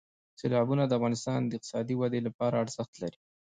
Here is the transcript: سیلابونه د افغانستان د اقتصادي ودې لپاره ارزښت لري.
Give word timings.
سیلابونه 0.39 0.83
د 0.85 0.91
افغانستان 0.99 1.39
د 1.45 1.51
اقتصادي 1.57 1.95
ودې 1.97 2.21
لپاره 2.27 2.61
ارزښت 2.63 2.93
لري. 3.01 3.19